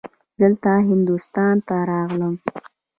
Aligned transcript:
دلته 0.41 0.71
هندوستان 0.89 1.55
ته 1.67 1.75
راغلم. 1.89 2.35